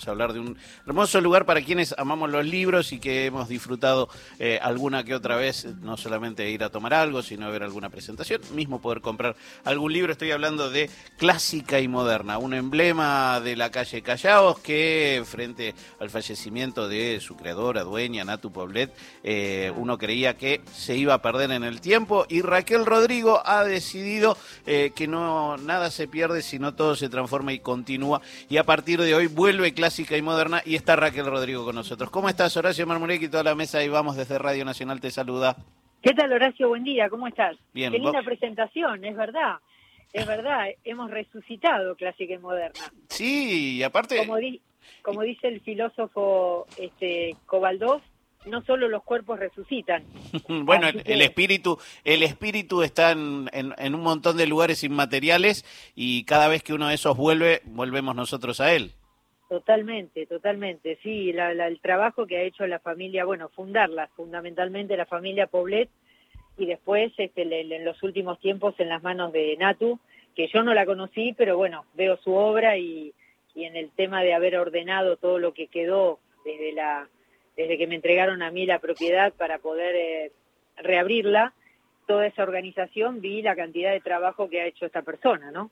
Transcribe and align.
vamos 0.00 0.08
a 0.08 0.12
hablar 0.12 0.32
de 0.32 0.40
un 0.40 0.56
hermoso 0.86 1.20
lugar 1.20 1.44
para 1.44 1.60
quienes 1.60 1.94
amamos 1.98 2.30
los 2.30 2.46
libros 2.46 2.90
y 2.92 3.00
que 3.00 3.26
hemos 3.26 3.50
disfrutado 3.50 4.08
eh, 4.38 4.58
alguna 4.62 5.04
que 5.04 5.14
otra 5.14 5.36
vez, 5.36 5.66
no 5.82 5.98
solamente 5.98 6.48
ir 6.48 6.64
a 6.64 6.70
tomar 6.70 6.94
algo, 6.94 7.22
sino 7.22 7.50
ver 7.50 7.62
alguna 7.62 7.90
presentación, 7.90 8.40
mismo 8.54 8.80
poder 8.80 9.02
comprar 9.02 9.36
algún 9.62 9.92
libro. 9.92 10.10
Estoy 10.10 10.30
hablando 10.30 10.70
de 10.70 10.88
Clásica 11.18 11.80
y 11.80 11.88
Moderna, 11.88 12.38
un 12.38 12.54
emblema 12.54 13.40
de 13.40 13.56
la 13.56 13.70
calle 13.70 14.00
Callaos 14.00 14.60
que 14.60 15.22
frente 15.26 15.74
al 15.98 16.08
fallecimiento 16.08 16.88
de 16.88 17.20
su 17.20 17.36
creadora, 17.36 17.82
dueña, 17.82 18.24
Natu 18.24 18.50
Poblet, 18.50 18.94
eh, 19.22 19.70
uno 19.76 19.98
creía 19.98 20.38
que 20.38 20.62
se 20.74 20.96
iba 20.96 21.12
a 21.12 21.20
perder 21.20 21.50
en 21.50 21.64
el 21.64 21.82
tiempo 21.82 22.24
y 22.26 22.40
Raquel 22.40 22.86
Rodrigo 22.86 23.42
ha 23.44 23.64
decidido 23.64 24.38
eh, 24.64 24.92
que 24.96 25.06
no 25.06 25.58
nada 25.58 25.90
se 25.90 26.08
pierde, 26.08 26.40
sino 26.40 26.72
todo 26.74 26.96
se 26.96 27.10
transforma 27.10 27.52
y 27.52 27.58
continúa. 27.58 28.22
Y 28.48 28.56
a 28.56 28.64
partir 28.64 29.02
de 29.02 29.14
hoy 29.14 29.26
vuelve 29.26 29.74
clásica 29.74 29.89
y 29.98 30.22
moderna 30.22 30.62
y 30.64 30.76
está 30.76 30.94
Raquel 30.94 31.26
Rodrigo 31.26 31.64
con 31.64 31.74
nosotros. 31.74 32.10
¿Cómo 32.10 32.28
estás, 32.28 32.56
Horacio 32.56 32.86
Marmurek 32.86 33.22
y 33.22 33.28
toda 33.28 33.42
la 33.42 33.54
mesa? 33.56 33.82
Y 33.82 33.88
vamos 33.88 34.16
desde 34.16 34.38
Radio 34.38 34.64
Nacional, 34.64 35.00
te 35.00 35.10
saluda. 35.10 35.56
¿Qué 36.00 36.14
tal, 36.14 36.32
Horacio? 36.32 36.68
Buen 36.68 36.84
día, 36.84 37.08
¿cómo 37.10 37.26
estás? 37.26 37.56
Bien. 37.74 37.92
Qué 37.92 37.98
linda 37.98 38.22
presentación, 38.22 39.04
es 39.04 39.16
verdad. 39.16 39.56
Es 40.12 40.26
verdad, 40.26 40.66
hemos 40.84 41.10
resucitado 41.10 41.96
clásica 41.96 42.34
y 42.34 42.38
moderna. 42.38 42.80
Sí, 43.08 43.78
y 43.78 43.82
aparte... 43.82 44.16
Como, 44.18 44.36
como 45.02 45.22
dice 45.22 45.48
el 45.48 45.60
filósofo 45.60 46.66
este, 46.78 47.36
Cobaldós, 47.46 48.02
no 48.46 48.62
solo 48.62 48.88
los 48.88 49.02
cuerpos 49.02 49.40
resucitan. 49.40 50.04
bueno, 50.48 50.88
el, 50.88 51.20
espíritu, 51.20 51.78
el 52.04 52.22
espíritu 52.22 52.82
está 52.82 53.10
en, 53.10 53.50
en, 53.52 53.94
un 53.94 54.02
montón 54.02 54.36
de 54.36 54.46
lugares 54.46 54.84
inmateriales 54.84 55.64
y 55.94 56.24
cada 56.24 56.48
vez 56.48 56.62
que 56.62 56.74
uno 56.74 56.88
de 56.88 56.94
esos 56.94 57.16
vuelve, 57.16 57.62
volvemos 57.66 58.14
nosotros 58.14 58.60
a 58.60 58.72
él. 58.72 58.92
Totalmente, 59.50 60.26
totalmente. 60.26 60.96
Sí, 61.02 61.30
el 61.30 61.80
trabajo 61.80 62.24
que 62.24 62.36
ha 62.36 62.42
hecho 62.42 62.68
la 62.68 62.78
familia, 62.78 63.24
bueno, 63.24 63.48
fundarla, 63.48 64.06
fundamentalmente 64.14 64.96
la 64.96 65.06
familia 65.06 65.48
Poblet, 65.48 65.88
y 66.56 66.66
después 66.66 67.12
este, 67.18 67.42
en 67.42 67.84
los 67.84 68.00
últimos 68.04 68.38
tiempos 68.38 68.76
en 68.78 68.88
las 68.88 69.02
manos 69.02 69.32
de 69.32 69.56
Natu, 69.56 69.98
que 70.36 70.46
yo 70.46 70.62
no 70.62 70.72
la 70.72 70.86
conocí, 70.86 71.34
pero 71.36 71.56
bueno, 71.56 71.84
veo 71.94 72.16
su 72.18 72.32
obra 72.32 72.76
y, 72.78 73.12
y 73.56 73.64
en 73.64 73.74
el 73.74 73.90
tema 73.90 74.22
de 74.22 74.34
haber 74.34 74.56
ordenado 74.56 75.16
todo 75.16 75.40
lo 75.40 75.52
que 75.52 75.66
quedó 75.66 76.20
desde 76.44 76.70
la 76.72 77.08
desde 77.56 77.76
que 77.76 77.88
me 77.88 77.96
entregaron 77.96 78.42
a 78.42 78.52
mí 78.52 78.66
la 78.66 78.78
propiedad 78.78 79.32
para 79.32 79.58
poder 79.58 79.96
eh, 79.96 80.32
reabrirla, 80.76 81.54
toda 82.10 82.26
esa 82.26 82.42
organización, 82.42 83.20
vi 83.20 83.40
la 83.40 83.54
cantidad 83.54 83.92
de 83.92 84.00
trabajo 84.00 84.50
que 84.50 84.60
ha 84.60 84.66
hecho 84.66 84.84
esta 84.84 85.02
persona, 85.02 85.52
¿no? 85.52 85.70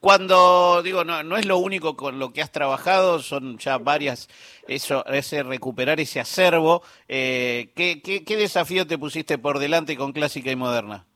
Cuando 0.00 0.82
digo, 0.82 1.04
no, 1.04 1.22
no 1.22 1.36
es 1.36 1.46
lo 1.46 1.58
único 1.58 1.96
con 1.96 2.18
lo 2.18 2.32
que 2.32 2.42
has 2.42 2.50
trabajado, 2.50 3.20
son 3.20 3.56
ya 3.58 3.78
varias, 3.78 4.26
eso, 4.66 5.06
ese 5.06 5.44
recuperar 5.44 6.00
ese 6.00 6.18
acervo. 6.18 6.82
Eh, 7.06 7.68
¿qué, 7.76 8.02
qué, 8.02 8.36
desafío 8.36 8.88
te 8.88 8.98
pusiste 8.98 9.38
por 9.38 9.60
delante 9.60 9.96
con 9.96 10.10
clásica 10.10 10.50
y 10.50 10.56
moderna? 10.56 11.06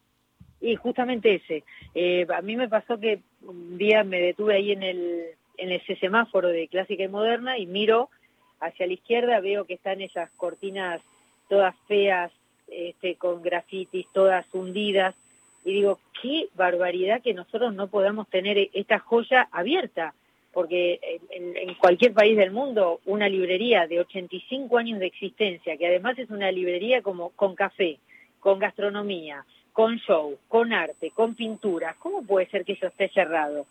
Y 0.60 0.76
justamente 0.76 1.34
ese. 1.34 1.64
Eh, 1.96 2.24
a 2.32 2.40
mí 2.40 2.54
me 2.54 2.68
pasó 2.68 3.00
que 3.00 3.18
un 3.42 3.76
día 3.78 4.04
me 4.04 4.20
detuve 4.20 4.54
ahí 4.54 4.70
en 4.70 4.84
el, 4.84 5.24
en 5.56 5.72
ese 5.72 5.96
semáforo 5.96 6.50
de 6.50 6.68
clásica 6.68 7.02
y 7.02 7.08
moderna 7.08 7.58
y 7.58 7.66
miro 7.66 8.10
hacia 8.60 8.86
la 8.86 8.92
izquierda 8.92 9.40
veo 9.40 9.64
que 9.64 9.74
están 9.74 10.00
esas 10.00 10.30
cortinas 10.36 11.02
todas 11.48 11.74
feas, 11.88 12.30
este, 12.74 13.16
con 13.16 13.42
grafitis, 13.42 14.06
todas 14.12 14.46
hundidas, 14.52 15.14
y 15.64 15.72
digo, 15.72 15.98
qué 16.20 16.48
barbaridad 16.54 17.22
que 17.22 17.34
nosotros 17.34 17.74
no 17.74 17.88
podamos 17.88 18.28
tener 18.28 18.68
esta 18.72 18.98
joya 18.98 19.48
abierta, 19.50 20.14
porque 20.52 21.00
en, 21.30 21.74
cualquier 21.74 22.12
país 22.12 22.36
del 22.36 22.52
mundo 22.52 23.00
una 23.06 23.28
librería 23.28 23.86
de 23.86 24.00
85 24.00 24.78
años 24.78 25.00
de 25.00 25.06
existencia, 25.06 25.76
que 25.76 25.86
además 25.86 26.18
es 26.18 26.30
una 26.30 26.50
librería 26.52 27.02
como 27.02 27.30
con 27.30 27.54
café, 27.54 27.98
con 28.40 28.58
gastronomía, 28.58 29.44
con 29.72 29.98
show, 29.98 30.38
con 30.48 30.72
arte, 30.72 31.10
con 31.10 31.34
pintura, 31.34 31.96
¿cómo 31.98 32.22
puede 32.22 32.46
ser 32.46 32.64
que 32.64 32.74
eso 32.74 32.86
esté 32.86 33.08
cerrado? 33.08 33.66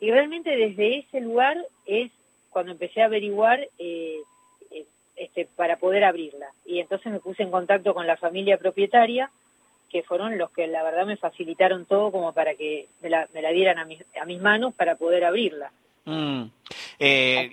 Y 0.00 0.10
realmente 0.10 0.54
desde 0.54 0.98
ese 0.98 1.20
lugar 1.20 1.56
es 1.86 2.10
cuando 2.50 2.72
empecé 2.72 3.00
a 3.02 3.06
averiguar 3.06 3.66
eh, 3.78 4.18
este, 5.18 5.48
para 5.56 5.76
poder 5.76 6.04
abrirla. 6.04 6.46
Y 6.64 6.80
entonces 6.80 7.12
me 7.12 7.20
puse 7.20 7.42
en 7.42 7.50
contacto 7.50 7.94
con 7.94 8.06
la 8.06 8.16
familia 8.16 8.58
propietaria, 8.58 9.30
que 9.90 10.02
fueron 10.02 10.36
los 10.36 10.50
que 10.50 10.66
la 10.66 10.82
verdad 10.82 11.06
me 11.06 11.16
facilitaron 11.16 11.86
todo 11.86 12.12
como 12.12 12.32
para 12.32 12.54
que 12.54 12.88
me 13.02 13.08
la, 13.08 13.26
dieran 13.52 13.78
a 13.78 13.84
mis, 13.84 14.02
a 14.20 14.24
mis 14.26 14.40
manos 14.40 14.74
para 14.74 14.96
poder 14.96 15.24
abrirla. 15.24 15.70
Mm. 16.04 16.44
Eh, 16.98 17.50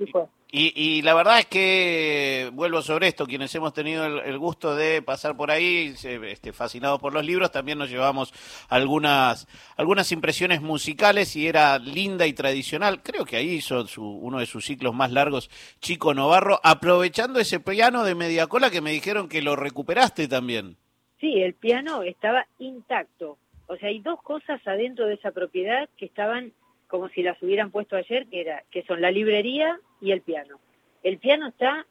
y, 0.57 1.01
la 1.01 1.13
verdad 1.13 1.39
es 1.39 1.47
que, 1.47 2.49
vuelvo 2.53 2.81
sobre 2.81 3.09
esto, 3.09 3.25
quienes 3.25 3.53
hemos 3.55 3.73
tenido 3.73 4.05
el, 4.05 4.37
gusto 4.37 4.73
de 4.73 5.01
pasar 5.01 5.35
por 5.35 5.51
ahí, 5.51 5.93
este, 6.01 6.53
fascinados 6.53 7.01
por 7.01 7.13
los 7.13 7.25
libros, 7.25 7.51
también 7.51 7.77
nos 7.77 7.89
llevamos 7.89 8.33
algunas, 8.69 9.47
algunas 9.75 10.13
impresiones 10.13 10.61
musicales 10.61 11.35
y 11.35 11.47
era 11.47 11.77
linda 11.77 12.25
y 12.25 12.31
tradicional. 12.31 13.03
Creo 13.03 13.25
que 13.25 13.35
ahí 13.35 13.49
hizo 13.55 13.85
su, 13.85 14.03
uno 14.05 14.39
de 14.39 14.45
sus 14.45 14.63
ciclos 14.63 14.93
más 14.93 15.11
largos, 15.11 15.49
Chico 15.81 16.13
Novarro, 16.13 16.61
aprovechando 16.63 17.41
ese 17.41 17.59
piano 17.59 18.05
de 18.05 18.15
media 18.15 18.47
cola 18.47 18.69
que 18.69 18.79
me 18.79 18.91
dijeron 18.91 19.27
que 19.27 19.41
lo 19.41 19.57
recuperaste 19.57 20.29
también. 20.29 20.77
Sí, 21.19 21.41
el 21.41 21.53
piano 21.53 22.01
estaba 22.03 22.47
intacto. 22.59 23.37
O 23.67 23.75
sea, 23.75 23.89
hay 23.89 23.99
dos 23.99 24.21
cosas 24.21 24.65
adentro 24.65 25.05
de 25.07 25.15
esa 25.15 25.31
propiedad 25.31 25.89
que 25.97 26.05
estaban 26.05 26.53
como 26.87 27.09
si 27.09 27.23
las 27.23 27.41
hubieran 27.43 27.71
puesto 27.71 27.97
ayer, 27.97 28.27
que, 28.27 28.41
era, 28.41 28.63
que 28.71 28.83
son 28.83 29.01
la 29.01 29.11
librería 29.11 29.79
y 30.01 30.11
el 30.11 30.21
piano. 30.21 30.59
El 31.03 31.17
piano 31.17 31.47
está 31.47 31.85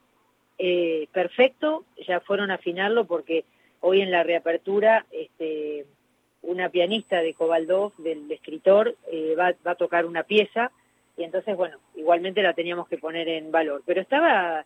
eh, 0.58 1.08
perfecto, 1.12 1.84
ya 2.06 2.20
fueron 2.20 2.50
a 2.50 2.54
afinarlo 2.54 3.06
porque 3.06 3.44
hoy 3.80 4.00
en 4.00 4.10
la 4.10 4.22
reapertura 4.22 5.06
este, 5.10 5.86
una 6.42 6.68
pianista 6.68 7.22
de 7.22 7.34
Cobaldov, 7.34 7.92
del 7.96 8.30
escritor, 8.30 8.96
eh, 9.10 9.34
va, 9.38 9.54
va, 9.66 9.72
a 9.72 9.76
tocar 9.76 10.06
una 10.06 10.22
pieza 10.24 10.70
y 11.16 11.22
entonces, 11.22 11.56
bueno, 11.56 11.78
igualmente 11.94 12.42
la 12.42 12.54
teníamos 12.54 12.88
que 12.88 12.98
poner 12.98 13.28
en 13.28 13.52
valor. 13.52 13.82
Pero 13.86 14.00
estaba, 14.00 14.64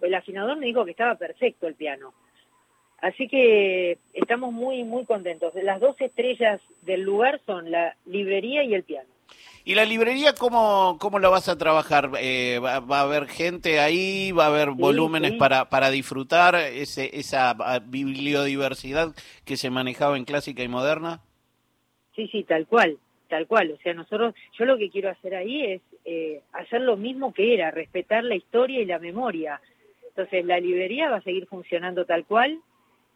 el 0.00 0.14
afinador 0.14 0.56
me 0.56 0.66
dijo 0.66 0.84
que 0.84 0.92
estaba 0.92 1.16
perfecto 1.16 1.66
el 1.66 1.74
piano. 1.74 2.14
Así 2.98 3.28
que 3.28 3.98
estamos 4.12 4.52
muy, 4.52 4.84
muy 4.84 5.04
contentos. 5.04 5.54
Las 5.54 5.80
dos 5.80 5.96
estrellas 6.00 6.60
del 6.82 7.02
lugar 7.02 7.40
son 7.46 7.70
la 7.70 7.96
librería 8.04 8.62
y 8.62 8.74
el 8.74 8.84
piano. 8.84 9.08
¿Y 9.70 9.76
la 9.76 9.84
librería 9.84 10.34
cómo, 10.36 10.98
cómo 11.00 11.20
la 11.20 11.28
vas 11.28 11.48
a 11.48 11.56
trabajar? 11.56 12.10
Eh, 12.18 12.58
va, 12.58 12.78
a 12.78 13.02
haber 13.02 13.28
gente 13.28 13.78
ahí? 13.78 14.32
¿Va 14.32 14.46
a 14.46 14.48
haber 14.48 14.70
volúmenes 14.70 15.34
Para, 15.34 15.70
para 15.70 15.92
disfrutar 15.92 16.56
ese, 16.56 17.16
esa 17.16 17.50
ah, 17.50 17.78
bibliodiversidad 17.78 19.14
que 19.44 19.56
se 19.56 19.70
manejaba 19.70 20.16
en 20.16 20.24
clásica 20.24 20.64
y 20.64 20.68
moderna? 20.68 21.20
Sí, 22.16 22.26
sí, 22.32 22.42
tal 22.42 22.66
cual, 22.66 22.98
tal 23.28 23.46
cual. 23.46 23.70
O 23.70 23.76
sea, 23.80 23.94
nosotros, 23.94 24.34
yo 24.58 24.64
lo 24.64 24.76
que 24.76 24.90
quiero 24.90 25.08
hacer 25.08 25.36
ahí 25.36 25.64
es 25.64 25.82
eh, 26.04 26.40
hacer 26.52 26.80
lo 26.80 26.96
mismo 26.96 27.32
que 27.32 27.54
era, 27.54 27.70
respetar 27.70 28.24
la 28.24 28.34
historia 28.34 28.80
y 28.80 28.86
la 28.86 28.98
memoria. 28.98 29.60
Entonces, 30.08 30.44
la 30.46 30.58
librería 30.58 31.10
va 31.10 31.18
a 31.18 31.22
seguir 31.22 31.46
funcionando 31.46 32.06
tal 32.06 32.24
cual. 32.24 32.58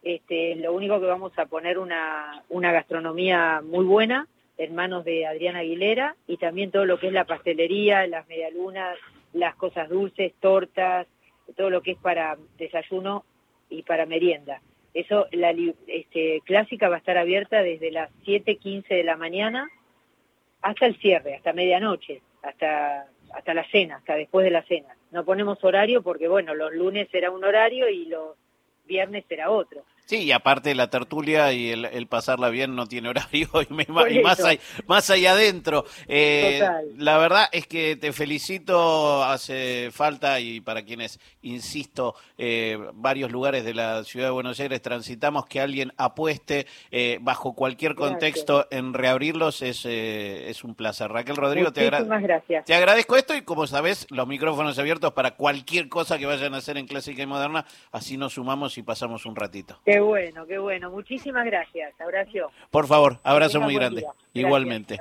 Este, 0.03 0.55
lo 0.55 0.71
único 0.71 1.01
que 1.01 1.07
vamos 1.07 1.37
a 1.37 1.47
poner 1.47 1.77
una, 1.77 2.45
una 2.47 2.71
gastronomía 2.71 3.61
muy 3.61 3.83
buena, 3.83 4.29
en 4.57 4.75
manos 4.75 5.03
de 5.05 5.25
Adriana 5.25 5.59
Aguilera 5.59 6.15
y 6.27 6.37
también 6.37 6.71
todo 6.71 6.85
lo 6.85 6.99
que 6.99 7.07
es 7.07 7.13
la 7.13 7.25
pastelería, 7.25 8.07
las 8.07 8.27
medialunas, 8.27 8.97
las 9.33 9.55
cosas 9.55 9.89
dulces, 9.89 10.33
tortas, 10.39 11.07
todo 11.55 11.69
lo 11.69 11.81
que 11.81 11.91
es 11.91 11.97
para 11.97 12.37
desayuno 12.57 13.25
y 13.69 13.83
para 13.83 14.05
merienda. 14.05 14.61
Eso, 14.93 15.27
la 15.31 15.53
este, 15.87 16.41
clásica 16.45 16.87
va 16.87 16.95
a 16.95 16.99
estar 16.99 17.17
abierta 17.17 17.61
desde 17.61 17.91
las 17.91 18.09
7.15 18.25 18.87
de 18.87 19.03
la 19.03 19.17
mañana 19.17 19.69
hasta 20.61 20.85
el 20.85 20.97
cierre, 20.99 21.35
hasta 21.35 21.51
medianoche, 21.51 22.21
hasta, 22.41 23.07
hasta 23.33 23.53
la 23.53 23.69
cena, 23.69 23.97
hasta 23.97 24.15
después 24.15 24.45
de 24.45 24.51
la 24.51 24.63
cena. 24.63 24.95
No 25.11 25.25
ponemos 25.25 25.61
horario 25.63 26.01
porque, 26.01 26.27
bueno, 26.27 26.55
los 26.55 26.73
lunes 26.73 27.09
será 27.11 27.29
un 27.29 27.43
horario 27.43 27.89
y 27.89 28.05
los 28.05 28.37
viernes 28.85 29.25
será 29.27 29.51
otro. 29.51 29.83
Sí, 30.05 30.17
y 30.23 30.31
aparte 30.31 30.75
la 30.75 30.89
tertulia 30.89 31.51
y 31.51 31.71
el, 31.71 32.07
pasarla 32.07 32.49
bien 32.49 32.75
no 32.75 32.85
tiene 32.87 33.09
horario 33.15 33.49
y, 33.67 34.21
más, 34.21 34.39
ahí, 34.43 34.59
más 34.87 35.09
ahí 35.09 35.25
adentro. 35.25 35.85
Eh, 36.07 36.61
la 36.97 37.17
verdad 37.17 37.49
es 37.51 37.65
que 37.65 37.95
te 37.95 38.13
felicito, 38.13 39.23
hace 39.23 39.89
falta 39.91 40.39
y 40.39 40.61
para 40.61 40.83
quienes, 40.83 41.19
insisto, 41.41 42.15
eh, 42.37 42.77
varios 42.93 43.31
lugares 43.31 43.65
de 43.65 43.73
la 43.73 44.03
ciudad 44.03 44.27
de 44.27 44.31
Buenos 44.31 44.59
Aires 44.59 44.81
transitamos 44.81 45.47
que 45.47 45.59
alguien 45.59 45.91
apueste 45.97 46.67
eh, 46.91 47.17
bajo 47.21 47.53
cualquier 47.53 47.95
contexto 47.95 48.67
en 48.69 48.93
reabrirlos 48.93 49.63
es, 49.63 49.85
es 49.85 50.63
un 50.63 50.75
placer. 50.75 51.11
Raquel 51.11 51.35
Rodrigo, 51.35 51.73
te, 51.73 51.85
gracias. 51.85 52.65
te 52.65 52.75
agradezco 52.75 53.17
esto 53.17 53.35
y 53.35 53.41
como 53.41 53.65
sabes, 53.65 54.05
los 54.11 54.27
micrófonos 54.27 54.77
abiertos 54.77 55.13
para 55.13 55.31
cualquier 55.31 55.89
cosa 55.89 56.19
que 56.19 56.27
vayan 56.27 56.53
a 56.53 56.57
hacer 56.57 56.77
en 56.77 56.85
Clásica 56.85 57.23
y 57.23 57.25
Moderna, 57.25 57.65
así 57.91 58.17
nos 58.17 58.33
sumamos 58.33 58.77
y 58.77 58.83
pasamos 58.83 59.25
un 59.25 59.35
ratito. 59.35 59.79
Qué 59.85 59.94
bueno, 59.99 60.45
qué 60.45 60.57
bueno. 60.57 60.89
Muchísimas 60.89 61.45
gracias, 61.45 61.93
Horacio. 62.05 62.51
Por 62.71 62.87
favor, 62.87 63.19
abrazo 63.23 63.61
muy 63.61 63.75
grande. 63.75 64.05
Igualmente. 64.33 64.97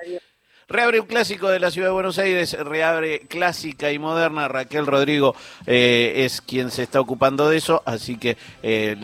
Reabre 0.67 1.00
un 1.00 1.06
clásico 1.06 1.50
de 1.50 1.61
la 1.61 1.70
ciudad 1.70 1.88
de 1.88 1.93
Buenos 1.93 2.19
Aires, 2.19 2.58
reabre 2.58 3.20
clásica 3.29 3.93
y 3.93 3.99
moderna. 3.99 4.49
Raquel 4.49 4.87
Rodrigo 4.87 5.35
eh, 5.67 6.25
es 6.25 6.41
quien 6.41 6.70
se 6.70 6.85
está 6.85 7.00
ocupando 7.00 7.50
de 7.50 7.58
eso, 7.58 7.82
así 7.85 8.17
que 8.17 8.38
eh, 8.62 8.96